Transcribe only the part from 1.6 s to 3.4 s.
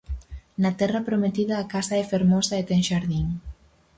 casa é fermosa e ten xardín.